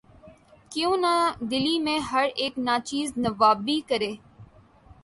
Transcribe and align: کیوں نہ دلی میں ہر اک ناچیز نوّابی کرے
کیوں 0.71 0.95
نہ 0.97 1.13
دلی 1.51 1.77
میں 1.85 1.97
ہر 2.11 2.27
اک 2.43 2.53
ناچیز 2.67 3.07
نوّابی 3.23 3.79
کرے 3.89 4.11